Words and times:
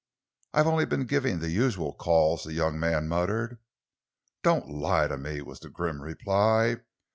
"I've 0.55 0.65
only 0.65 0.85
been 0.87 1.05
giving 1.05 1.37
the 1.37 1.51
usual 1.51 1.93
calls," 1.93 2.41
the 2.43 2.53
young 2.53 2.79
man 2.79 3.07
muttered. 3.07 3.59
"Don't 4.41 4.67
lie 4.67 5.07
to 5.07 5.15
me," 5.15 5.43
was 5.43 5.59
the 5.59 5.69
grim 5.69 6.01
reply. 6.01 6.77